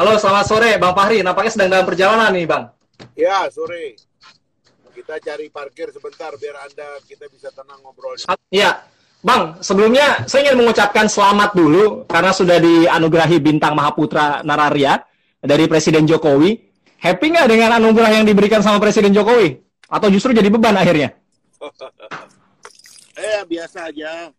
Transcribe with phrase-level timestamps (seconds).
[0.00, 1.20] Halo, selamat sore Bang Fahri.
[1.20, 2.72] Nampaknya sedang dalam perjalanan nih, Bang.
[3.20, 4.00] Ya, sore.
[4.96, 8.16] Kita cari parkir sebentar biar Anda kita bisa tenang ngobrol.
[8.48, 8.80] Iya.
[9.20, 15.04] Bang, sebelumnya saya ingin mengucapkan selamat dulu karena sudah dianugerahi bintang Mahaputra Nararia
[15.36, 16.56] dari Presiden Jokowi.
[16.96, 19.52] Happy nggak dengan anugerah yang diberikan sama Presiden Jokowi?
[19.84, 21.12] Atau justru jadi beban akhirnya?
[23.20, 24.32] eh, biasa aja.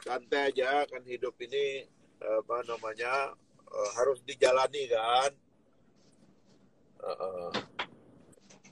[0.00, 1.84] Santai aja, kan hidup ini
[2.16, 3.36] apa namanya
[3.76, 5.30] uh, harus dijalani kan.
[6.96, 7.48] Uh, uh,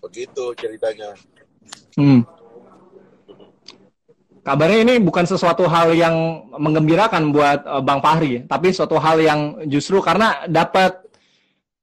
[0.08, 1.12] begitu ceritanya.
[1.94, 2.24] Hmm.
[4.44, 9.40] Kabarnya ini bukan sesuatu hal yang menggembirakan buat uh, Bang Fahri, tapi suatu hal yang
[9.72, 11.00] justru karena dapat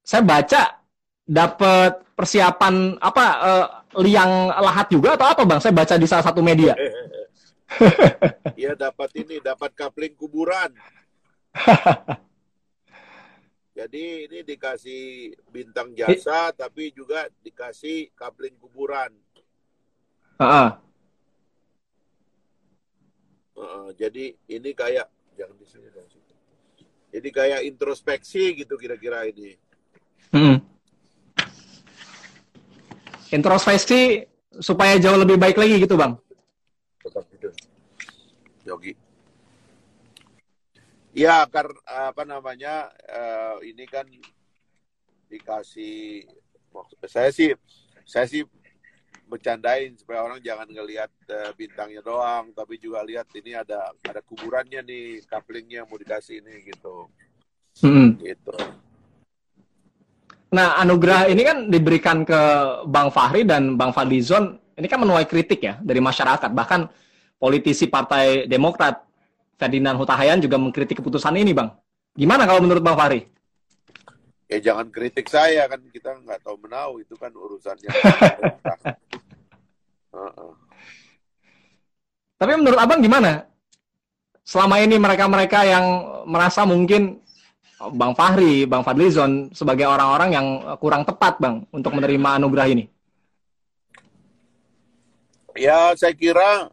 [0.05, 0.61] saya baca
[1.25, 3.67] dapat persiapan apa uh,
[4.05, 5.57] liang lahat juga atau apa Bang?
[5.57, 6.73] Saya baca di salah satu media.
[8.61, 10.75] Iya dapat ini, dapat kapling kuburan.
[13.81, 19.09] Jadi ini dikasih bintang jasa, tapi juga dikasih kapling kuburan.
[20.37, 20.69] Uh -uh.
[23.57, 26.05] Uh, jadi ini kayak jangan di sini dong.
[27.09, 29.57] Jadi kayak introspeksi gitu kira-kira ini.
[30.29, 30.61] Hmm.
[33.33, 34.29] Introspeksi
[34.61, 36.13] supaya jauh lebih baik lagi gitu bang.
[37.01, 37.53] Tetap tidur.
[38.61, 38.93] Yogi.
[41.11, 41.75] Ya, karena
[42.07, 44.07] apa namanya uh, ini kan
[45.27, 46.23] dikasih
[47.07, 47.51] saya sih
[48.07, 48.47] saya sih
[49.27, 54.83] bercandain supaya orang jangan ngelihat uh, bintangnya doang, tapi juga lihat ini ada ada kuburannya
[54.83, 57.07] nih, kaplingnya mau dikasih ini gitu.
[57.83, 58.15] Hmm.
[58.19, 58.55] Gitu.
[60.51, 62.41] Nah, anugerah ini kan diberikan ke
[62.87, 64.59] Bang Fahri dan Bang Fadlizon.
[64.75, 66.51] Ini kan menuai kritik ya dari masyarakat.
[66.51, 66.81] Bahkan
[67.39, 69.10] politisi Partai Demokrat
[69.61, 71.77] Ferdinand Hutahayan juga mengkritik keputusan ini, Bang.
[72.17, 73.29] Gimana kalau menurut Bang Fahri?
[74.49, 77.87] Ya jangan kritik saya kan kita nggak tahu menau itu kan urusannya.
[82.41, 83.45] Tapi menurut abang gimana?
[84.41, 85.85] Selama ini mereka-mereka yang
[86.25, 87.21] merasa mungkin
[87.95, 90.47] Bang Fahri, Bang Fadlizon sebagai orang-orang yang
[90.81, 92.89] kurang tepat, Bang, untuk menerima anugerah ini?
[95.55, 96.67] Ya, saya kira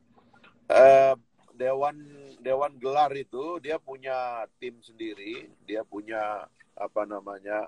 [0.66, 1.12] eh,
[1.54, 1.94] dewan
[2.40, 6.46] dewan gelar itu dia punya tim sendiri, dia punya
[6.78, 7.66] apa namanya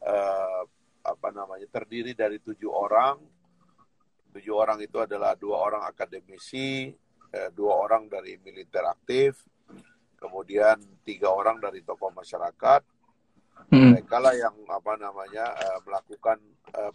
[0.00, 0.62] eh,
[1.02, 3.18] apa namanya terdiri dari tujuh orang
[4.32, 6.88] tujuh orang itu adalah dua orang akademisi,
[7.28, 9.44] eh, dua orang dari militer aktif,
[10.16, 12.80] kemudian tiga orang dari tokoh masyarakat.
[13.68, 13.92] Hmm.
[13.92, 16.40] Mereka lah yang apa namanya eh, melakukan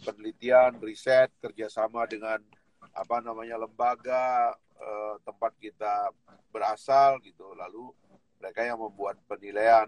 [0.02, 2.42] penelitian, riset, kerjasama dengan
[2.90, 6.14] apa namanya lembaga eh, tempat kita
[6.54, 7.52] berasal gitu.
[7.54, 7.92] Lalu
[8.38, 9.86] mereka yang membuat penilaian.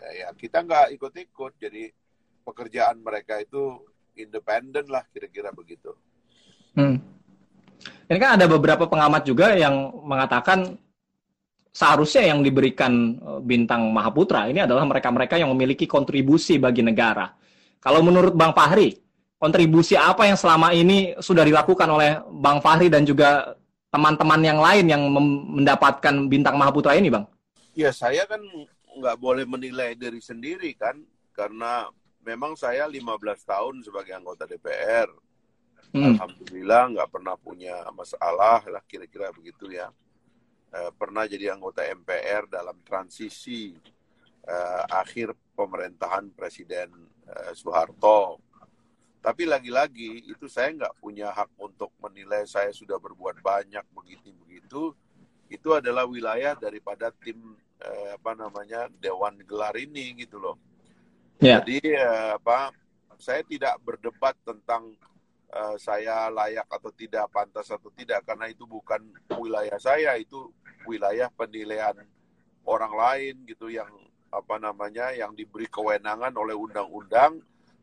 [0.00, 1.92] Eh, ya kita nggak ikut-ikut, jadi
[2.44, 3.80] pekerjaan mereka itu
[4.16, 5.96] independen lah kira-kira begitu.
[6.76, 7.00] Hmm.
[8.06, 10.76] Ini kan ada beberapa pengamat juga yang mengatakan
[11.72, 17.32] seharusnya yang diberikan eh, bintang Mahaputra ini adalah mereka-mereka yang memiliki kontribusi bagi negara.
[17.82, 18.94] Kalau menurut Bang Fahri,
[19.42, 23.58] kontribusi apa yang selama ini sudah dilakukan oleh Bang Fahri dan juga
[23.92, 25.02] teman-teman yang lain yang
[25.60, 27.28] mendapatkan bintang Mahaputra ini, Bang?
[27.76, 28.40] Ya, saya kan
[28.96, 30.96] nggak boleh menilai diri sendiri kan,
[31.36, 31.92] karena
[32.24, 33.04] memang saya 15
[33.44, 35.12] tahun sebagai anggota DPR
[35.92, 36.16] Hmm.
[36.16, 39.92] Alhamdulillah nggak pernah punya masalah lah kira-kira begitu ya.
[40.72, 43.76] E, pernah jadi anggota MPR dalam transisi
[44.40, 44.56] e,
[44.88, 46.88] akhir pemerintahan Presiden
[47.28, 48.40] e, Soeharto.
[49.22, 54.90] Tapi lagi-lagi itu saya nggak punya hak untuk menilai saya sudah berbuat banyak begitu-begitu.
[55.46, 60.58] Itu adalah wilayah daripada tim e, apa namanya Dewan Gelar ini gitu loh.
[61.38, 61.62] Yeah.
[61.62, 62.74] Jadi e, apa
[63.22, 64.98] saya tidak berdebat tentang
[65.52, 68.98] uh, saya layak atau tidak, pantas atau tidak, karena itu bukan
[69.38, 70.50] wilayah saya, itu
[70.88, 71.94] wilayah penilaian
[72.66, 73.88] orang lain gitu yang
[74.32, 77.38] apa namanya yang diberi kewenangan oleh undang-undang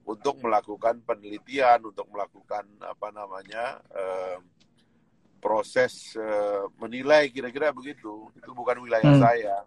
[0.06, 4.38] untuk melakukan penelitian, untuk melakukan apa namanya uh,
[5.40, 8.28] proses uh, menilai kira-kira begitu.
[8.36, 9.24] Itu bukan wilayah hmm.
[9.24, 9.57] saya.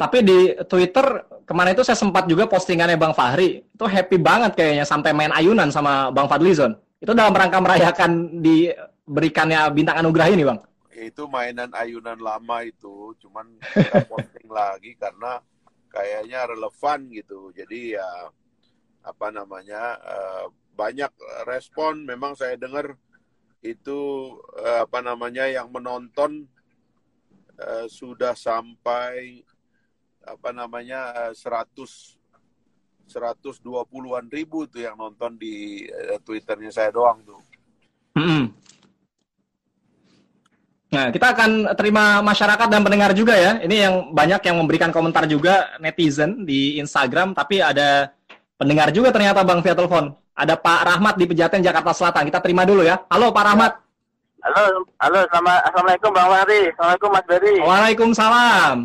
[0.00, 1.04] Tapi di Twitter
[1.44, 3.60] kemarin itu saya sempat juga postingannya Bang Fahri.
[3.60, 6.72] Itu happy banget kayaknya sampai main ayunan sama Bang Fadlizon.
[7.00, 10.64] Itu dalam rangka merayakan diberikannya bintang anugerah ini, Bang?
[10.96, 15.40] Itu mainan ayunan lama itu, cuman kita posting lagi karena
[15.92, 17.52] kayaknya relevan gitu.
[17.52, 18.08] Jadi ya
[19.20, 21.12] apa namanya uh, banyak
[21.44, 22.08] respon.
[22.08, 22.96] Memang saya dengar
[23.60, 26.48] itu uh, apa namanya yang menonton
[27.60, 29.44] uh, sudah sampai
[30.24, 32.16] apa namanya 100
[33.12, 37.40] 120-an ribu tuh yang nonton di uh, Twitternya saya doang tuh.
[38.16, 38.48] Hmm.
[40.90, 43.60] Nah, kita akan terima masyarakat dan pendengar juga ya.
[43.60, 48.10] Ini yang banyak yang memberikan komentar juga netizen di Instagram, tapi ada
[48.60, 50.12] pendengar juga ternyata Bang via telepon.
[50.36, 52.28] Ada Pak Rahmat di Pejaten Jakarta Selatan.
[52.28, 53.00] Kita terima dulu ya.
[53.08, 53.72] Halo Pak Rahmat.
[54.40, 57.56] Halo, halo, selamat, assalamualaikum Bang Fahri, assalamualaikum Mas Beri.
[57.60, 58.76] Waalaikumsalam.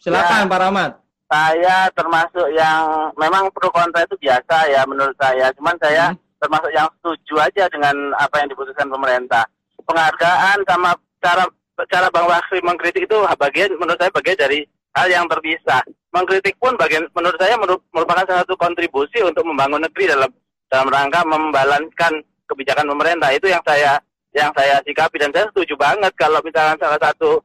[0.00, 0.90] Silakan ya, Pak Rahmat.
[1.28, 5.52] Saya termasuk yang memang pro kontra itu biasa ya menurut saya.
[5.60, 6.40] Cuman saya hmm.
[6.40, 9.44] termasuk yang setuju aja dengan apa yang diputuskan pemerintah.
[9.84, 11.44] Penghargaan sama cara
[11.92, 14.64] cara Bang Wakri mengkritik itu bagian menurut saya bagian dari
[14.96, 15.84] hal yang terpisah.
[16.08, 20.30] Mengkritik pun bagian menurut saya merupakan salah satu kontribusi untuk membangun negeri dalam
[20.72, 22.12] dalam rangka membalankan
[22.48, 23.28] kebijakan pemerintah.
[23.36, 24.00] Itu yang saya
[24.32, 27.40] yang saya sikapi dan saya setuju banget kalau misalnya salah satu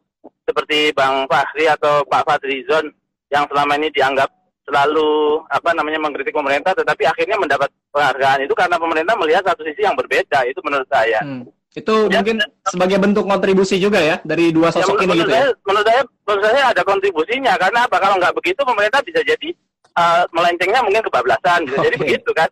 [0.47, 2.91] seperti Bang Fahri atau Pak Fadrizon
[3.31, 4.29] yang selama ini dianggap
[4.63, 9.83] selalu apa namanya mengkritik pemerintah tetapi akhirnya mendapat penghargaan itu karena pemerintah melihat satu sisi
[9.83, 11.19] yang berbeda itu menurut saya.
[11.19, 11.47] Hmm.
[11.73, 12.37] Itu ya, mungkin
[12.69, 15.49] sebagai bentuk kontribusi juga ya dari dua ya, sosok ya, ini gitu saya, ya.
[15.65, 17.97] Menurut saya, menurut saya ada kontribusinya karena apa?
[17.97, 19.49] Kalau nggak begitu pemerintah bisa jadi
[19.97, 21.85] uh, melencengnya mungkin kebablasan, bisa okay.
[21.89, 22.49] jadi begitu kan.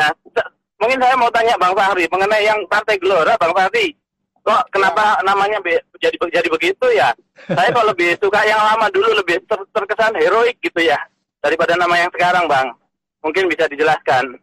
[0.00, 0.08] Nah,
[0.80, 3.92] mungkin saya mau tanya Bang Fahri mengenai yang Partai Gelora, Bang Fahri.
[4.42, 5.22] Kok kenapa ya.
[5.22, 7.14] namanya be, jadi jadi begitu ya?
[7.46, 10.98] saya kok lebih suka yang lama dulu lebih ter, terkesan heroik gitu ya
[11.44, 12.72] daripada nama yang sekarang, Bang.
[13.20, 14.34] Mungkin bisa dijelaskan.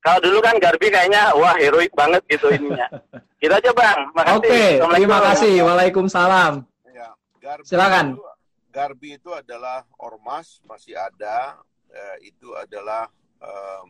[0.00, 2.86] Kalau dulu kan Garbi kayaknya wah heroik banget gitu ininya.
[3.36, 4.00] Kita aja Bang.
[4.40, 5.60] Oke, okay, terima kasih.
[5.60, 6.64] Waalaikumsalam.
[6.88, 8.06] Ya, Garbi Silakan.
[8.16, 8.24] Itu,
[8.72, 11.60] Garbi itu adalah ormas masih ada.
[11.92, 13.04] Eh, itu adalah
[13.44, 13.84] eh,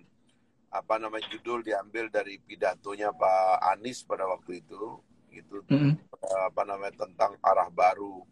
[0.75, 4.99] apa namanya judul diambil dari pidatonya Pak Anies pada waktu itu.
[5.31, 5.93] Itu mm -hmm.
[6.51, 8.27] apa namanya tentang arah baru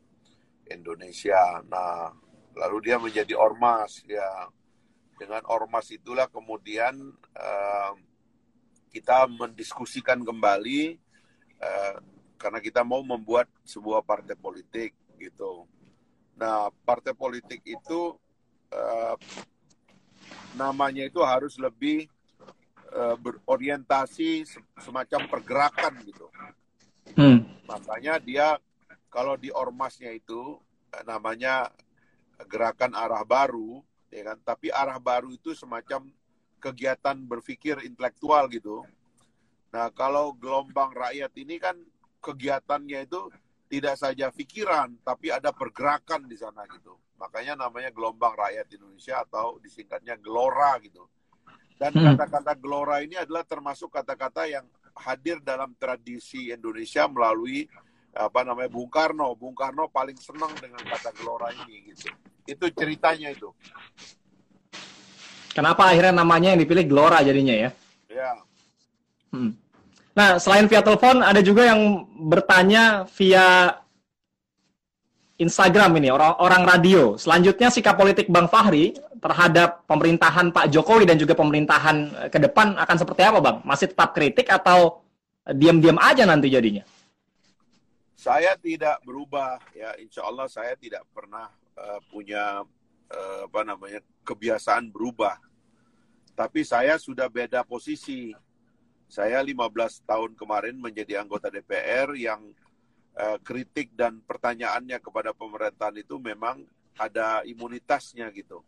[0.67, 1.63] Indonesia.
[1.71, 2.11] Nah,
[2.59, 4.51] lalu dia menjadi ormas ya
[5.15, 7.93] dengan ormas itulah kemudian uh,
[8.91, 11.04] kita mendiskusikan kembali
[11.65, 11.97] uh,
[12.37, 15.65] karena kita mau membuat sebuah partai politik gitu.
[16.37, 18.13] Nah, partai politik itu
[18.69, 19.17] uh,
[20.59, 22.05] namanya itu harus lebih
[22.93, 24.45] uh, berorientasi
[24.77, 26.27] semacam pergerakan gitu.
[27.17, 27.49] Hmm.
[27.65, 28.61] Makanya dia
[29.09, 30.59] kalau di ormasnya itu
[31.07, 31.71] namanya
[32.51, 33.79] gerakan arah baru,
[34.11, 36.11] ya kan tapi arah baru itu semacam
[36.59, 38.83] kegiatan berpikir intelektual gitu
[39.75, 41.75] nah kalau gelombang rakyat ini kan
[42.23, 43.27] kegiatannya itu
[43.67, 49.59] tidak saja pikiran tapi ada pergerakan di sana gitu makanya namanya gelombang rakyat Indonesia atau
[49.59, 51.03] disingkatnya gelora gitu
[51.75, 52.15] dan hmm.
[52.15, 54.63] kata-kata gelora ini adalah termasuk kata-kata yang
[54.95, 57.67] hadir dalam tradisi Indonesia melalui
[58.15, 59.35] apa namanya Bung Karno.
[59.35, 62.15] Bung Karno paling senang dengan kata gelora ini gitu.
[62.47, 63.51] Itu ceritanya itu.
[65.55, 67.71] Kenapa akhirnya namanya yang dipilih Gelora jadinya ya?
[68.11, 68.33] Ya.
[69.31, 69.55] Hmm.
[70.15, 73.79] Nah, selain via telepon, ada juga yang bertanya via
[75.35, 77.19] Instagram ini, orang, orang radio.
[77.19, 81.97] Selanjutnya sikap politik Bang Fahri terhadap pemerintahan Pak Jokowi dan juga pemerintahan
[82.27, 83.57] eh, ke depan akan seperti apa Bang?
[83.67, 85.03] Masih tetap kritik atau
[85.51, 86.87] diam-diam aja nanti jadinya?
[88.15, 92.65] Saya tidak berubah, ya insya Allah saya tidak pernah uh, punya
[93.13, 95.37] uh, apa namanya kebiasaan berubah.
[96.33, 98.33] Tapi saya sudah beda posisi.
[99.15, 102.51] Saya 15 tahun kemarin menjadi anggota DPR yang
[103.15, 106.67] uh, kritik dan pertanyaannya kepada pemerintahan itu memang
[106.99, 108.67] ada imunitasnya gitu.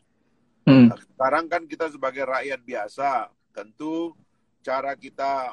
[0.62, 0.94] Hmm.
[0.94, 4.14] Nah, sekarang kan kita sebagai rakyat biasa, tentu
[4.62, 5.50] cara kita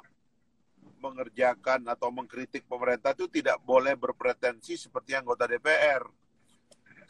[1.01, 6.05] mengerjakan atau mengkritik pemerintah itu tidak boleh berpretensi seperti anggota DPR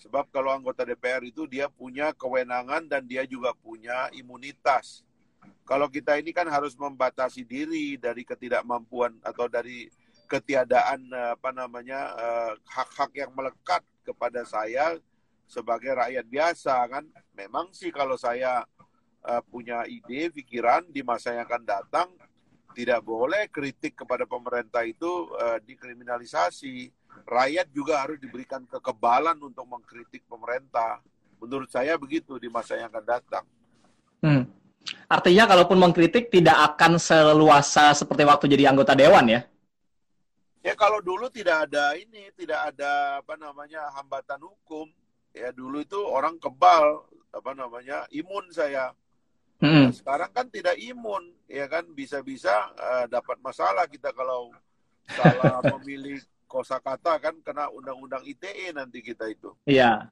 [0.03, 5.07] Sebab kalau anggota DPR itu dia punya kewenangan dan dia juga punya imunitas.
[5.63, 9.87] Kalau kita ini kan harus membatasi diri dari ketidakmampuan atau dari
[10.27, 14.99] ketiadaan apa namanya eh, hak-hak yang melekat kepada saya
[15.47, 17.07] sebagai rakyat biasa kan.
[17.33, 18.67] Memang sih kalau saya
[19.23, 22.09] eh, punya ide, pikiran di masa yang akan datang
[22.73, 25.29] tidak boleh kritik kepada pemerintah itu
[25.61, 26.89] dikriminalisasi
[27.21, 30.99] rakyat juga harus diberikan kekebalan untuk mengkritik pemerintah.
[31.37, 33.45] Menurut saya begitu di masa yang akan datang.
[34.23, 34.43] Hmm.
[35.07, 39.41] Artinya kalaupun mengkritik tidak akan seluasa seperti waktu jadi anggota dewan ya?
[40.63, 44.87] Ya kalau dulu tidak ada ini, tidak ada apa namanya hambatan hukum.
[45.35, 47.03] Ya dulu itu orang kebal,
[47.35, 48.95] apa namanya imun saya.
[49.59, 49.89] Hmm.
[49.89, 54.55] Nah, sekarang kan tidak imun, ya kan bisa-bisa uh, dapat masalah kita kalau
[55.11, 59.51] salah memilih kosakata kan kena undang-undang ITE nanti kita itu.
[59.67, 60.07] Iya.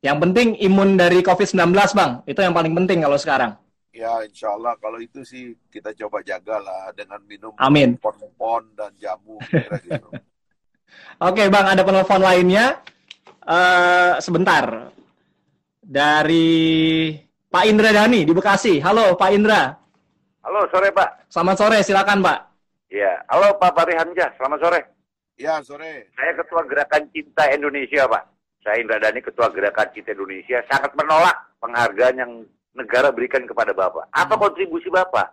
[0.00, 2.22] Yang penting imun dari COVID-19, Bang.
[2.30, 3.58] Itu yang paling penting kalau sekarang.
[3.96, 7.96] Ya, insya Allah kalau itu sih kita coba jagalah dengan minum Amin.
[7.96, 9.40] pon-pon dan jamu.
[9.48, 10.08] Gitu.
[11.24, 12.84] Oke, Bang, ada penelpon lainnya.
[13.40, 14.92] Uh, sebentar.
[15.80, 17.08] Dari
[17.48, 18.84] Pak Indra Dani di Bekasi.
[18.84, 19.72] Halo, Pak Indra.
[20.44, 21.32] Halo, sore, Pak.
[21.32, 22.38] Selamat sore, silakan, Pak.
[22.92, 23.24] Iya.
[23.32, 24.28] Halo, Pak Fahri Hamzah.
[24.36, 24.80] Selamat sore.
[25.40, 26.12] Ya, sore.
[26.12, 28.24] Saya Ketua Gerakan Cinta Indonesia, Pak.
[28.60, 32.32] Saya Indra Dani, Ketua Gerakan Cinta Indonesia, sangat menolak penghargaan yang
[32.76, 34.12] negara berikan kepada Bapak.
[34.12, 34.42] Apa Hmm.
[34.46, 35.32] kontribusi Bapak?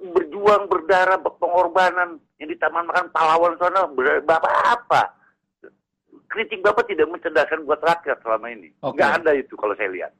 [0.00, 3.86] Berjuang, berdarah, pengorbanan yang di Taman Makan Pahlawan sana,
[4.24, 5.02] Bapak apa?
[6.26, 8.74] Kritik Bapak tidak mencerdaskan buat rakyat selama ini.
[8.82, 10.12] Nggak ada itu kalau saya lihat.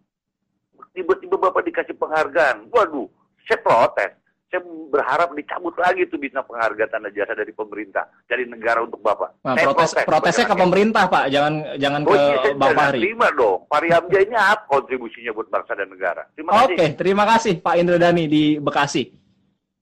[0.94, 2.70] Tiba-tiba Bapak dikasih penghargaan.
[2.70, 3.11] Waduh,
[3.50, 4.14] saya protes.
[4.54, 9.42] Saya berharap dicabut lagi tuh bintang penghargaan tanda jasa dari pemerintah, dari negara untuk Bapak.
[9.42, 11.25] Nah, Saya protes protes protesnya ke pemerintah, Pak.
[11.26, 12.99] Jangan jangan Oh ke iya, saya Bang Fahri.
[13.02, 13.66] terima dong.
[13.66, 16.23] Fahri Hamzah ini apa kontribusinya buat bangsa dan negara?
[16.38, 16.94] Terima Oke, kasih.
[16.94, 19.11] terima kasih Pak Indra Dani di Bekasi.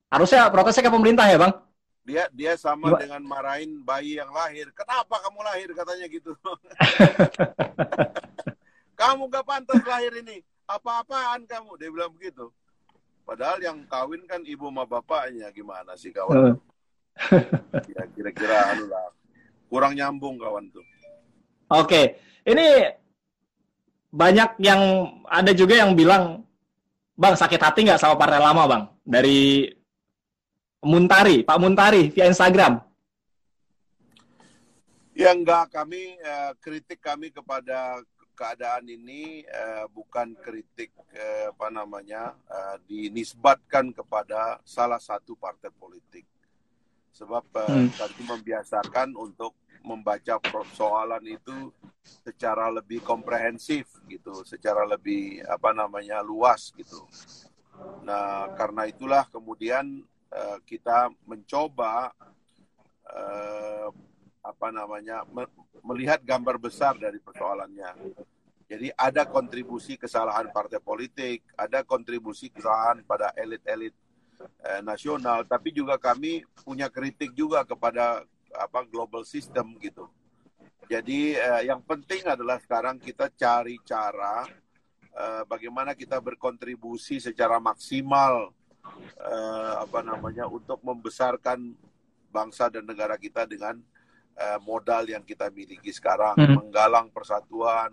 [0.09, 1.53] Harusnya protesnya ke pemerintah ya, Bang?
[2.09, 3.01] Dia dia sama Gimana?
[3.05, 4.73] dengan marahin bayi yang lahir.
[4.73, 6.33] Kenapa kamu lahir katanya gitu.
[8.97, 10.41] kamu gak pantas lahir ini.
[10.65, 11.77] Apa-apaan kamu?
[11.77, 12.49] Dia bilang begitu.
[13.23, 15.49] Padahal yang kawin kan ibu sama bapaknya.
[15.55, 16.59] Gimana sih kawan?
[17.97, 19.11] ya kira-kira anu lah.
[19.71, 20.85] Kurang nyambung kawan tuh.
[21.73, 22.93] Oke, ini
[24.13, 26.45] banyak yang ada juga yang bilang,
[27.17, 28.83] Bang sakit hati nggak sama partai lama, Bang?
[29.05, 29.69] Dari
[30.83, 32.83] Muntari, Pak Muntari via Instagram.
[35.13, 38.01] Ya enggak, kami eh, kritik kami kepada
[38.33, 46.25] keadaan ini eh, bukan kritik eh, apa namanya eh, dinisbatkan kepada salah satu partai politik.
[47.13, 47.89] Sebab eh, Hmm.
[47.93, 56.71] kami membiasakan untuk membaca persoalan itu secara lebih komprehensif gitu, secara lebih apa namanya luas
[56.75, 57.03] gitu.
[58.03, 62.15] Nah, karena itulah kemudian eh, kita mencoba
[63.11, 63.89] eh,
[64.43, 65.51] apa namanya me-
[65.87, 67.95] melihat gambar besar dari persoalannya.
[68.67, 73.95] Jadi ada kontribusi kesalahan partai politik, ada kontribusi kesalahan pada elit-elit
[74.67, 80.09] eh, nasional, tapi juga kami punya kritik juga kepada apa global system gitu.
[80.91, 84.49] Jadi eh, yang penting adalah sekarang kita cari cara
[85.13, 88.51] eh, bagaimana kita berkontribusi secara maksimal
[89.21, 91.77] eh, apa namanya untuk membesarkan
[92.33, 93.77] bangsa dan negara kita dengan
[94.37, 96.57] eh, modal yang kita miliki sekarang, Hmm.
[96.59, 97.93] menggalang persatuan,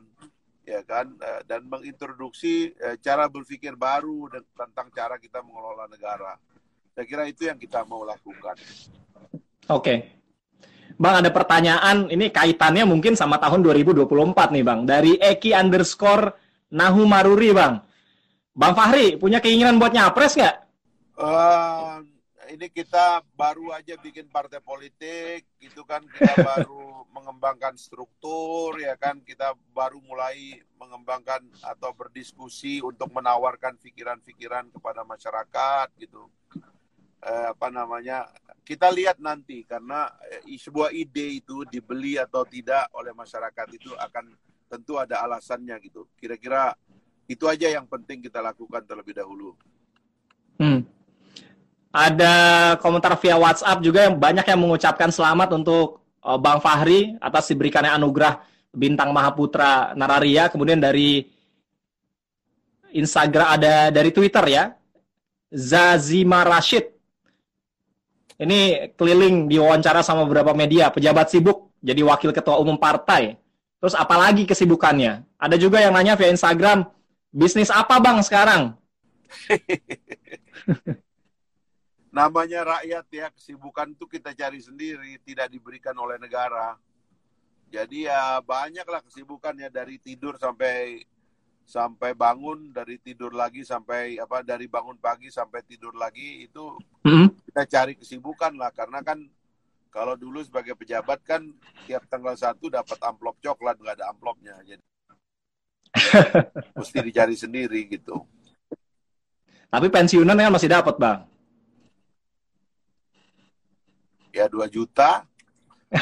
[0.63, 6.37] ya kan, eh, dan mengintroduksi eh, cara berpikir baru dan- tentang cara kita mengelola negara.
[6.93, 8.55] Saya kira itu yang kita mau lakukan.
[9.69, 10.19] Oke.
[10.99, 14.83] Bang, ada pertanyaan, ini kaitannya mungkin sama tahun 2024 nih, Bang.
[14.83, 16.35] Dari Eki underscore
[16.75, 17.79] Nahu Maruri, Bang.
[18.51, 20.55] Bang Fahri, punya keinginan buat nyapres nggak?
[21.15, 21.95] Eh,
[22.49, 29.21] ini kita baru aja bikin partai politik, gitu kan kita baru mengembangkan struktur, ya kan
[29.21, 36.27] kita baru mulai mengembangkan atau berdiskusi untuk menawarkan pikiran-pikiran kepada masyarakat, gitu.
[37.19, 38.31] Eh, apa namanya?
[38.63, 44.33] Kita lihat nanti karena eh, sebuah ide itu dibeli atau tidak oleh masyarakat itu akan
[44.69, 46.07] tentu ada alasannya gitu.
[46.15, 46.77] Kira-kira
[47.29, 49.53] itu aja yang penting kita lakukan terlebih dahulu.
[50.57, 50.98] Hmm.
[51.89, 52.33] Ada
[52.77, 57.89] komentar via WhatsApp juga yang banyak yang mengucapkan selamat untuk uh, Bang Fahri atas diberikannya
[57.89, 60.53] anugerah bintang Mahaputra Nararia.
[60.53, 61.25] Kemudian dari
[62.93, 64.63] Instagram ada dari Twitter ya,
[65.49, 66.93] Zazima Rashid.
[68.39, 73.35] Ini keliling diwawancara sama beberapa media, pejabat sibuk jadi wakil ketua umum partai.
[73.81, 75.25] Terus apalagi kesibukannya?
[75.41, 76.85] Ada juga yang nanya via Instagram,
[77.33, 78.77] bisnis apa bang sekarang?
[82.09, 86.73] namanya rakyat ya kesibukan itu kita cari sendiri tidak diberikan oleh negara
[87.69, 91.05] jadi ya banyaklah kesibukannya dari tidur sampai
[91.69, 97.31] sampai bangun dari tidur lagi sampai apa dari bangun pagi sampai tidur lagi itu Hmm.
[97.47, 99.23] kita cari kesibukan lah karena kan
[99.87, 101.47] kalau dulu sebagai pejabat kan
[101.87, 104.83] tiap tanggal satu dapat amplop coklat nggak ada amplopnya jadi
[106.77, 108.19] mesti dicari sendiri gitu
[109.69, 111.19] Tapi pensiunan kan masih dapat bang.
[114.33, 115.23] Ya 2 juta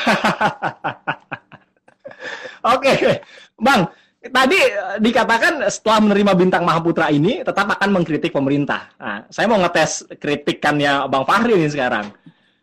[2.75, 3.24] Oke,
[3.55, 3.81] bang.
[4.27, 8.91] Tadi eh, dikatakan setelah menerima bintang Mahaputra ini tetap akan mengkritik pemerintah.
[9.00, 12.12] Nah, saya mau ngetes kritikannya Bang Fahri ini sekarang.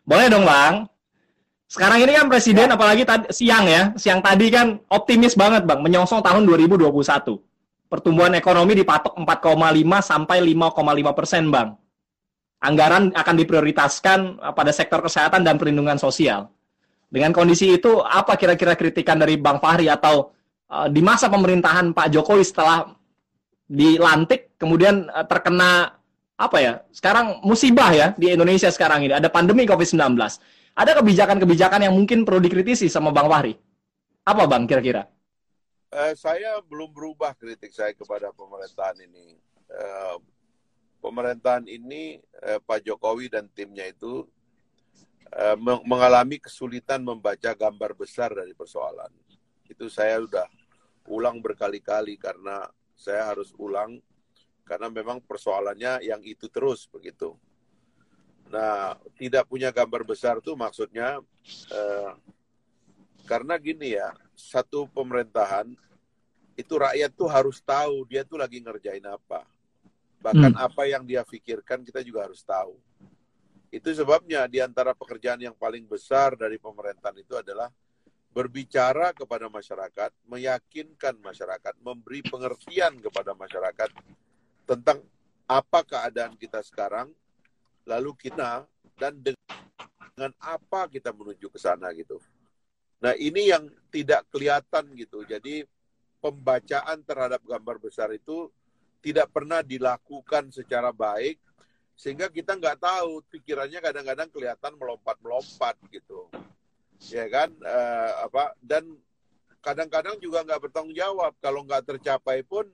[0.05, 0.85] Boleh dong, Bang?
[1.65, 2.77] Sekarang ini kan presiden Ya.
[2.77, 7.41] apalagi tadi, siang ya, siang tadi kan optimis banget bang, menyongsong tahun 2021.
[7.89, 11.73] Pertumbuhan ekonomi dipatok 4,5 sampai 5,5 persen bang.
[12.65, 16.49] Anggaran akan diprioritaskan eh, pada sektor kesehatan dan perlindungan sosial.
[17.05, 20.33] Dengan kondisi itu, apa kira-kira kritikan dari Bang Fahri atau
[20.67, 22.89] eh, di masa pemerintahan Pak Jokowi setelah
[23.69, 25.93] dilantik kemudian eh, terkena
[26.35, 26.73] apa ya?
[26.91, 30.17] Sekarang musibah ya di Indonesia sekarang ini ada pandemi Covid-19.
[30.75, 33.55] Ada kebijakan-kebijakan yang mungkin perlu dikritisi sama Bang Fahri.
[34.27, 35.07] Apa Bang kira-kira?
[35.95, 39.39] Eh, saya belum berubah kritik saya kepada pemerintahan ini.
[39.71, 40.15] Eh,
[41.15, 44.27] pemerintahan ini eh, Pak Jokowi dan timnya itu
[45.31, 49.07] eh, meng- mengalami kesulitan membaca gambar besar dari persoalan.
[49.71, 50.43] Itu saya sudah
[51.07, 52.67] ulang berkali-kali karena
[52.99, 54.03] saya harus ulang
[54.67, 57.31] karena memang persoalannya yang itu terus begitu.
[58.51, 61.23] Nah, tidak punya gambar besar tuh maksudnya
[61.71, 62.11] eh,
[63.23, 65.71] karena gini ya, satu pemerintahan
[66.59, 69.54] itu rakyat tuh harus tahu dia tuh lagi ngerjain apa.
[70.25, 70.65] Bahkan Hmm.
[70.65, 72.73] apa yang dia pikirkan kita juga harus tahu.
[73.69, 77.69] Itu sebabnya di antara pekerjaan yang paling besar dari pemerintahan itu adalah
[78.33, 83.89] berbicara kepada masyarakat, meyakinkan masyarakat, memberi pengertian kepada masyarakat
[84.65, 85.05] tentang
[85.45, 87.13] apa keadaan kita sekarang,
[87.85, 88.65] lalu kita
[88.97, 92.17] dan dengan apa kita menuju ke sana gitu.
[92.97, 95.21] Nah, ini yang tidak kelihatan gitu.
[95.21, 95.61] Jadi
[96.17, 98.49] pembacaan terhadap gambar besar itu
[99.05, 101.37] tidak pernah dilakukan secara baik
[101.93, 106.25] sehingga kita nggak tahu pikirannya kadang-kadang kelihatan melompat-melompat gitu.
[107.13, 107.53] Ya kan?
[107.53, 108.57] Eh, apa?
[108.57, 108.97] Dan
[109.61, 111.37] kadang-kadang juga nggak bertanggung jawab.
[111.37, 112.65] Kalau nggak tercapai pun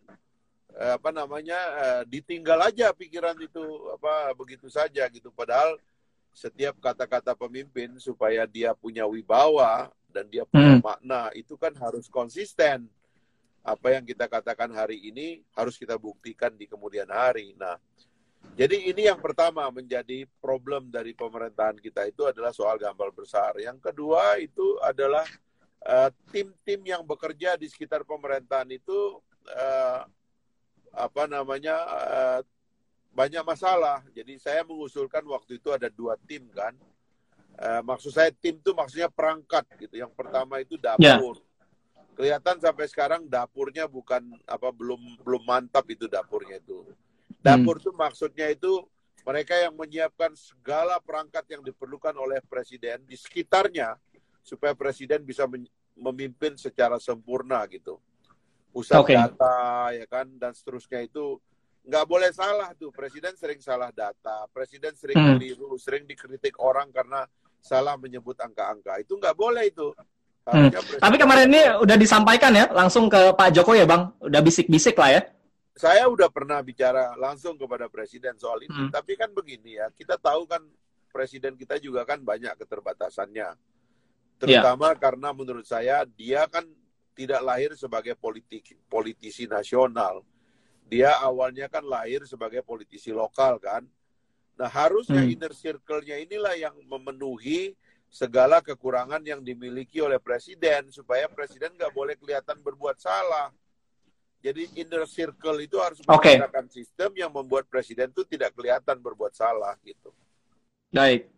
[0.72, 5.36] eh, apa namanya eh, ditinggal aja pikiran itu apa begitu saja gitu.
[5.36, 5.76] Padahal
[6.32, 10.84] setiap kata-kata pemimpin supaya dia punya wibawa dan dia punya Hmm.
[10.84, 12.88] makna itu kan harus konsisten
[13.62, 17.54] apa yang kita katakan hari ini harus kita buktikan di kemudian hari.
[17.54, 17.78] Nah,
[18.58, 23.54] jadi ini yang pertama menjadi problem dari pemerintahan kita itu adalah soal gambar besar.
[23.62, 25.24] Yang kedua itu adalah
[25.86, 30.02] eh, tim-tim yang bekerja di sekitar pemerintahan itu eh,
[30.92, 32.40] apa namanya eh,
[33.14, 34.02] banyak masalah.
[34.10, 36.74] Jadi saya mengusulkan waktu itu ada dua tim kan.
[37.62, 40.02] Eh, maksud saya tim itu maksudnya perangkat gitu.
[40.02, 41.38] Yang pertama itu dapur.
[42.12, 46.84] Kelihatan sampai sekarang dapurnya bukan apa belum belum mantap itu dapurnya itu.
[47.42, 48.84] Dapur itu maksudnya itu
[49.26, 53.96] mereka yang menyiapkan segala perangkat yang diperlukan oleh presiden di sekitarnya
[54.42, 55.46] supaya presiden bisa
[55.96, 58.02] memimpin secara sempurna gitu.
[58.72, 59.14] Pusat Oke.
[59.16, 59.58] data
[59.96, 61.38] ya kan dan seterusnya itu
[61.82, 65.38] nggak boleh salah tuh presiden sering salah data, presiden sering Hmm.
[65.38, 67.26] keliru, sering dikritik orang karena
[67.62, 69.94] salah menyebut angka-angka itu nggak boleh itu.
[70.42, 70.74] Hmm.
[70.74, 75.12] Tapi kemarin ini udah disampaikan ya langsung ke Pak Jokowi ya Bang, udah bisik-bisik lah
[75.20, 75.24] ya.
[75.72, 78.76] saya udah pernah bicara langsung kepada presiden soal itu.
[78.76, 78.92] Hmm.
[78.94, 80.62] Tapi kan begini ya, kita tahu kan
[81.10, 83.58] presiden kita juga kan banyak keterbatasannya.
[84.38, 86.66] Terutama karena menurut saya dia kan
[87.14, 90.22] tidak lahir sebagai politik politisi nasional.
[90.86, 93.82] Dia awalnya kan lahir sebagai politisi lokal kan.
[94.60, 95.34] Nah harusnya Hmm.
[95.34, 97.74] inner circle-nya inilah yang memenuhi
[98.12, 103.48] segala kekurangan yang dimiliki oleh presiden supaya presiden nggak boleh kelihatan berbuat salah.
[104.44, 106.36] Jadi inner circle itu harus Oke.
[106.36, 110.12] menciptakan sistem yang membuat presiden itu tidak kelihatan berbuat salah gitu.
[110.92, 111.32] Baik.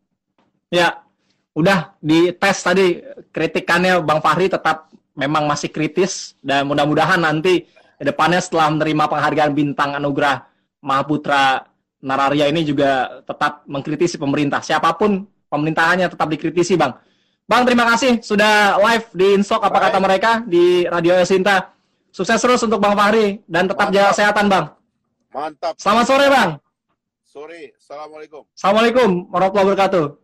[0.74, 1.06] Ya,
[1.54, 7.70] udah dites tadi kritikannya Bang Fahri tetap memang masih kritis dan mudah-mudahan nanti
[8.02, 10.50] depannya setelah menerima penghargaan bintang anugerah
[10.82, 11.70] Mahaputra
[12.04, 14.60] Nararia ini juga tetap mengkritisi pemerintah.
[14.60, 16.98] Siapa pun pemerintahannya tetap dikritisi, Bang.
[17.46, 19.84] Bang, terima kasih sudah live di Instok apa Baik.
[19.94, 21.70] kata mereka di Radio Sinta.
[22.10, 23.94] Sukses terus untuk Bang Fahri dan tetap Mantap.
[23.94, 24.66] jaga kesehatan, Bang.
[25.34, 25.74] Mantap.
[25.78, 26.50] Selamat sore, Bang.
[27.22, 27.74] Sore.
[27.78, 28.42] Assalamualaikum.
[28.54, 30.23] Assalamualaikum warahmatullahi wabarakatuh.